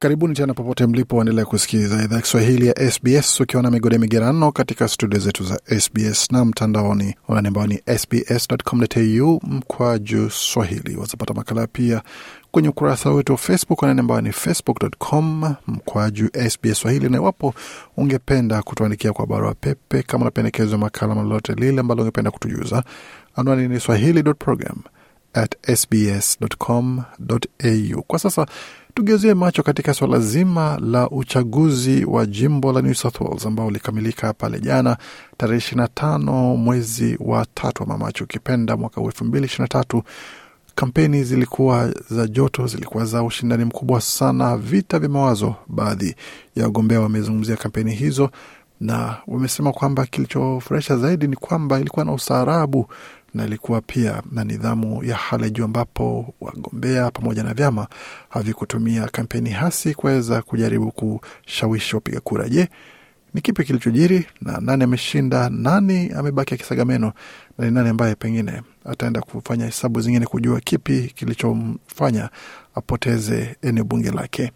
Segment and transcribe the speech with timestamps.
[0.00, 4.52] Karibuni tena popote mlipo, waendelea kusikiliza idhaa ya Kiswahili ya SBS ukiwa na migode migerano
[4.52, 10.96] katika studio zetu za SBS na mtandaoni anani ambao ni sbs.com.au mkwaju swahili.
[10.96, 12.02] Wazapata makala pia
[12.50, 17.54] kwenye ukurasa wetu wa Facebook anani ambao ni facebook.com mkwaju SBS swahili, na iwapo
[17.96, 22.84] ungependa kutuandikia kwa barua pepe kama unapendekezwa makala lolote lile ambalo ungependa kutujuza,
[23.36, 24.76] anwani ni swahili.program
[25.34, 27.02] at sbs.com.au.
[28.02, 28.46] Kwa sasa
[28.98, 34.32] tugeuzie macho katika swala zima la uchaguzi wa jimbo la New South Wales ambao ulikamilika
[34.32, 34.96] pale jana
[35.36, 39.68] tarehe ishirini na tano mwezi wa tatu ama Machi ukipenda mwaka elfu mbili ishirini na
[39.68, 40.02] tatu.
[40.74, 45.54] Kampeni zilikuwa za joto, zilikuwa za ushindani mkubwa sana, vita vya mawazo.
[45.68, 46.14] Baadhi
[46.56, 48.30] ya wagombea wamezungumzia kampeni hizo
[48.80, 52.88] na wamesema kwamba kilichofurahisha zaidi ni kwamba ilikuwa na ustaarabu
[53.34, 57.86] na ilikuwa pia na nidhamu ya hali ya juu ambapo wagombea pamoja na vyama
[58.28, 62.48] havikutumia kampeni hasi kuweza kujaribu kushawishi wapiga kura.
[62.48, 62.68] Je,
[63.34, 67.12] ni kipi kilichojiri na nani ameshinda, nani amebaki akisaga meno
[67.58, 72.30] na ni nani ambaye pengine ataenda kufanya hesabu zingine kujua kipi kilichomfanya
[72.74, 74.52] apoteze eneo bunge lake.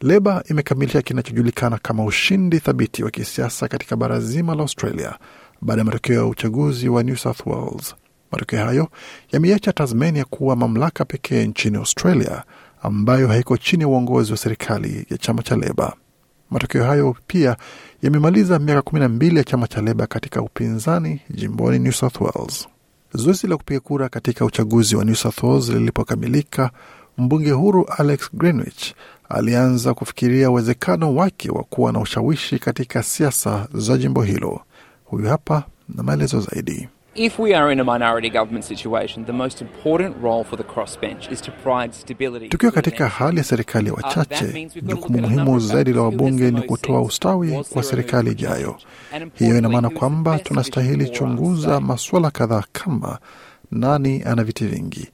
[0.00, 5.18] Leba imekamilisha kinachojulikana kama ushindi thabiti wa kisiasa katika bara zima la Australia
[5.60, 7.94] baada ya matokeo ya uchaguzi wa New South Wales.
[8.32, 8.88] Matokeo hayo
[9.32, 12.42] yameiacha Tasmania kuwa mamlaka pekee nchini Australia
[12.82, 15.96] ambayo haiko chini ya uongozi wa serikali ya chama cha Leba.
[16.50, 17.56] Matokeo hayo pia
[18.02, 22.68] yamemaliza miaka kumi na mbili ya chama cha Leba katika upinzani jimboni New South Wales.
[23.14, 26.70] Zoezi la kupiga kura katika uchaguzi wa New South Wales lilipokamilika,
[27.18, 28.94] mbunge huru Alex Greenwich
[29.28, 34.60] alianza kufikiria uwezekano wake wa kuwa na ushawishi katika siasa za jimbo hilo.
[35.04, 36.88] Huyu hapa na maelezo zaidi.
[37.18, 41.32] If we are in a minority government situation, the most important role for the crossbench
[41.32, 42.48] is to provide stability.
[42.48, 47.64] Tukiwa katika hali ya serikali ya wachache, jukumu muhimu zaidi la wabunge ni kutoa ustawi
[47.72, 48.76] kwa serikali ijayo.
[49.34, 53.18] Hiyo ina maana kwamba tunastahili chunguza masuala kadhaa kama
[53.70, 55.08] nani ana viti vingi,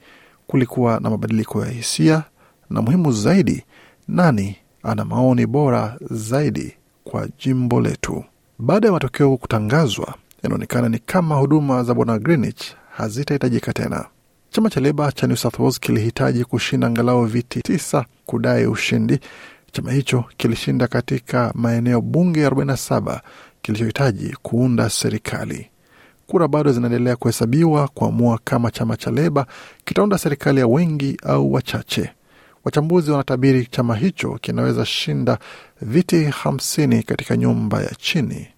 [0.47, 2.23] kulikuwa na mabadiliko ya hisia,
[2.71, 3.65] na muhimu zaidi,
[4.09, 6.75] nani ana maoni bora zaidi
[7.05, 8.25] kwa jimbo letu.
[8.59, 10.15] Baada ya matokeo kutangazwa,
[10.45, 12.63] inaonekana ni kama huduma za bwana Greenwich
[12.97, 14.05] hazitahitajika tena.
[14.51, 19.21] Chama cha Leba cha New South Wales kilihitaji kushinda angalau viti tisa kudai ushindi.
[19.73, 23.21] Chama hicho kilishinda katika maeneo bunge 47
[23.63, 25.69] kilichohitaji kuunda serikali.
[26.27, 29.47] Kura bado zinaendelea kuhesabiwa kuamua kama chama cha Leba
[29.85, 32.11] kitaunda serikali ya wengi au wachache.
[32.65, 35.39] Wachambuzi wanatabiri chama hicho kinaweza shinda
[35.83, 38.49] viti hamsini katika nyumba ya chini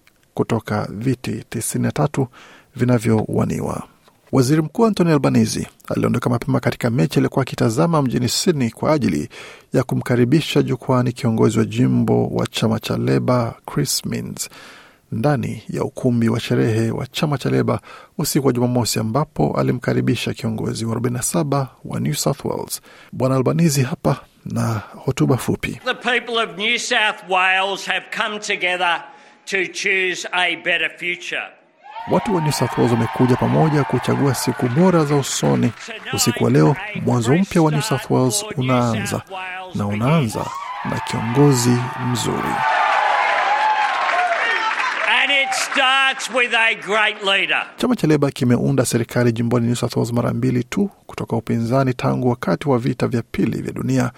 [0.45, 2.27] kutoka viti 93
[2.75, 3.83] vinavyowaniwa.
[4.31, 9.29] Waziri Mkuu Anthony Albanese aliondoka mapema katika mechi aliyokuwa akitazama mjini Sydney kwa ajili
[9.73, 14.49] ya kumkaribisha jukwani kiongozi wa jimbo wa chama cha Leba Chris Minns
[15.11, 17.79] ndani ya ukumbi wa sherehe wa chama cha Leba
[18.17, 22.81] usiku wa Jumamosi, ambapo alimkaribisha kiongozi wa 47 wa New South Wales
[23.11, 25.79] Bwana Albanese hapa na hotuba fupi.
[25.85, 29.03] The people of New South Wales have come together
[29.45, 31.43] to choose a better future.
[32.11, 35.71] Watu wa New South Wales wamekuja pamoja kuchagua siku bora za usoni.
[36.13, 36.75] Usiku wa leo,
[37.05, 39.21] mwanzo mpya wa New South Wales unaanza
[39.75, 40.45] na unaanza
[40.91, 41.77] na kiongozi
[42.11, 42.53] mzuri.
[45.23, 47.65] And it starts with a great leader.
[47.77, 52.29] Chama cha Leba kimeunda serikali jimboni New South Wales mara mbili tu kutoka upinzani tangu
[52.29, 54.11] wakati wa vita vya pili vya dunia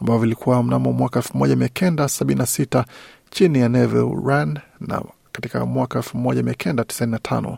[0.00, 2.84] ambavyo vilikuwa mnamo mwaka 1976
[3.34, 5.02] chini ya Neville Rand na
[5.32, 7.56] katika mwaka 1995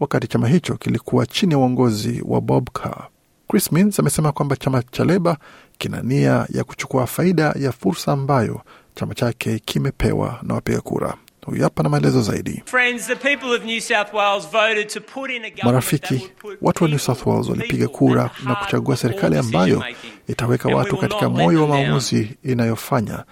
[0.00, 3.08] wakati chama hicho kilikuwa chini ya uongozi wa Bob Carr.
[3.48, 5.36] Chris Minns amesema kwamba chama cha Leba
[5.78, 8.60] kina nia ya kuchukua faida ya fursa ambayo
[8.94, 11.14] chama chake kimepewa na wapiga kura.
[11.46, 12.62] Huyu hapa na maelezo zaidi.
[12.66, 16.30] Friends, the people of New South Wales voted to put in a government Marafiki,
[16.62, 19.84] watu wa New South Wales walipiga kura na kuchagua serikali ambayo
[20.28, 23.24] itaweka watu katika moyo wa maamuzi inayofanya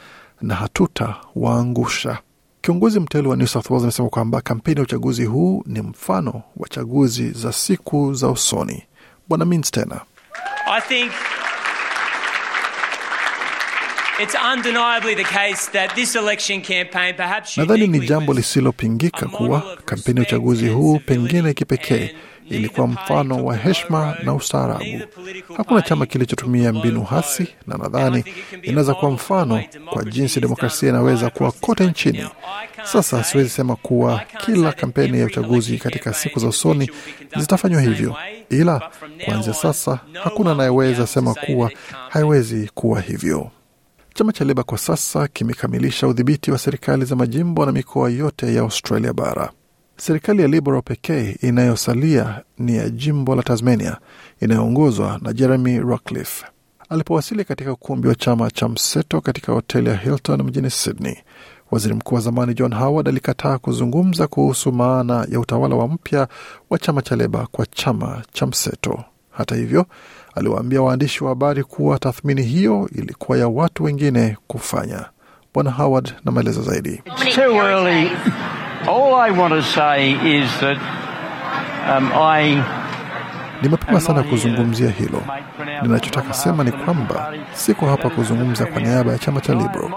[0.45, 2.19] na hatutawaangusha.
[2.61, 6.69] Kiongozi mteule wa New South Wales amesema kwamba kampeni ya uchaguzi huu ni mfano wa
[6.69, 8.83] chaguzi za siku za usoni.
[9.29, 10.01] Bwana Mins tena
[17.61, 22.15] Nadhani ni jambo lisilopingika kuwa kampeni ya uchaguzi huu pengine kipekee
[22.51, 24.85] ilikuwa mfano wa heshima na ustaarabu.
[25.57, 28.25] Hakuna chama kilichotumia mbinu hasi, na nadhani
[28.63, 29.63] inaweza kuwa mfano
[29.93, 32.27] kwa jinsi demokrasia inaweza kuwa kote nchini.
[32.85, 36.91] Sasa siwezi sema kuwa kila kampeni ya uchaguzi katika siku za usoni
[37.37, 38.17] zitafanywa hivyo,
[38.51, 38.91] ila
[39.25, 41.71] kuanzia sasa hakuna anayeweza sema kuwa
[42.09, 43.51] haiwezi kuwa hivyo.
[44.15, 48.61] Chama cha Leba kwa sasa kimekamilisha udhibiti wa serikali za majimbo na mikoa yote ya
[48.63, 49.51] Australia bara.
[49.97, 53.97] Serikali ya Liberal pekee inayosalia ni ya jimbo la Tasmania
[54.41, 56.45] inayoongozwa na Jeremy Rockliff.
[56.89, 61.17] Alipowasili katika ukumbi wa chama cha mseto katika hoteli ya Hilton mjini Sydney,
[61.71, 66.29] waziri mkuu wa zamani John Howard alikataa kuzungumza kuhusu maana ya utawala wa mpya
[66.71, 69.05] wa chama cha Leba kwa chama cha mseto.
[69.31, 69.87] Hata hivyo,
[70.35, 75.05] aliwaambia waandishi wa habari kuwa tathmini hiyo ilikuwa ya watu wengine kufanya.
[75.55, 77.03] Bwana Howard na maelezo zaidi.
[78.89, 80.77] All I want to say is that
[81.89, 82.63] um, I
[83.63, 85.23] Ni mapema sana kuzungumzia hilo.
[85.83, 89.91] Ninachotaka sema ni kwamba siko hapa kuzungumza kwa niaba ya chama cha Liberal.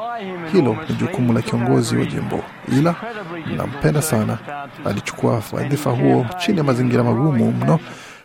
[0.52, 2.96] Hilo ni jukumu la kiongozi wa jimbo, ila
[3.58, 4.38] nampenda sana.
[4.86, 7.80] Alichukua wadhifa huo chini ya mazingira magumu mno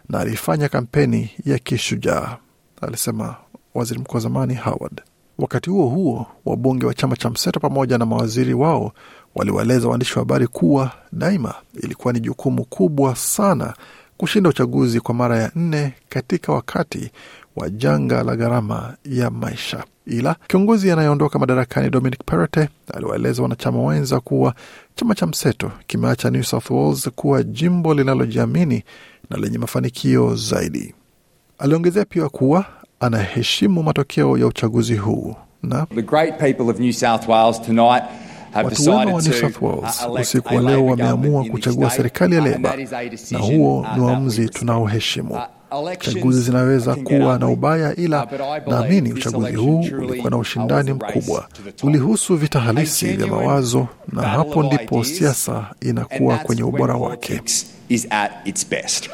[0.08, 2.36] na alifanya kampeni ya kishujaa,
[2.82, 3.34] alisema
[3.74, 5.02] waziri mkuu wa zamani Howard.
[5.42, 8.92] Wakati huo huo, wabunge wa chama cha mseto pamoja na mawaziri wao
[9.34, 13.74] waliwaeleza waandishi wa habari kuwa daima ilikuwa ni jukumu kubwa sana
[14.16, 17.10] kushinda uchaguzi kwa mara ya nne katika wakati
[17.56, 19.84] wa janga la gharama ya maisha.
[20.06, 24.54] Ila kiongozi anayeondoka madarakani Dominic Perrottet aliwaeleza wanachama wenza kuwa
[24.94, 28.84] chama cha mseto kimeacha New South Wales kuwa jimbo linalojiamini
[29.30, 30.94] na lenye mafanikio zaidi.
[31.58, 32.64] Aliongezea pia kuwa
[33.02, 38.02] anaheshimu matokeo ya uchaguzi huu na The great people of New South Wales tonight
[38.52, 42.40] have Watu wema wa New South Wales uh, usiku wa leo wameamua kuchagua serikali ya
[42.40, 42.76] uh, Leba,
[43.30, 45.38] na huo uh, ni uamuzi tunaoheshimu.
[45.98, 48.26] Chaguzi zinaweza kuwa na ubaya, ila
[48.66, 51.48] naamini uchaguzi huu ulikuwa na ushindani mkubwa,
[51.82, 57.32] ulihusu vita halisi vya mawazo, na hapo ndipo siasa inakuwa kwenye ubora wake.
[57.34, 59.08] politics is at its best.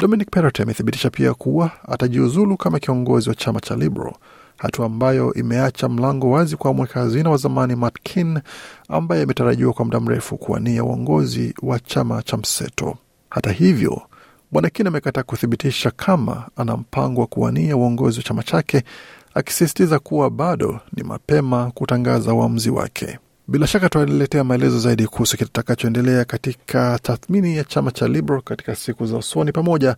[0.00, 4.12] Dominic Perrottet amethibitisha pia kuwa atajiuzulu kama kiongozi wa chama cha Liberal,
[4.56, 8.40] hatua ambayo imeacha mlango wazi kwa mweka hazina wa zamani Matt kin
[8.88, 12.96] ambaye ametarajiwa kwa muda mrefu kuwania uongozi wa chama cha mseto.
[13.30, 14.02] Hata hivyo,
[14.52, 18.82] bwana Kean amekataa kuthibitisha kama ana mpango wa kuwania uongozi wa chama chake,
[19.34, 23.18] akisisitiza kuwa bado ni mapema kutangaza uamuzi wake.
[23.48, 29.06] Bila shaka tutaletea maelezo zaidi kuhusu kitakachoendelea katika tathmini ya chama cha Liberal katika siku
[29.06, 29.96] za usoni pamoja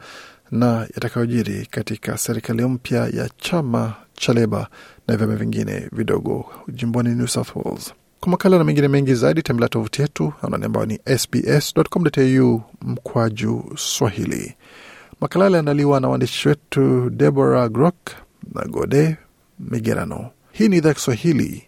[0.50, 4.68] na yatakayojiri katika serikali mpya ya chama cha Leba
[5.08, 7.92] na vyama vingine vidogo jimboni New South Wales.
[8.20, 14.54] Kwa makala na mengine mengi zaidi, tembelea tovuti yetu anwani ambayo ni sbs.com.au mkwaju Swahili.
[15.20, 17.96] Makala yaliandaliwa na waandishi wetu Deborah Grock
[18.54, 19.16] na Gode
[19.60, 20.30] Migerano.
[20.52, 21.67] Hii ni idhaa Kiswahili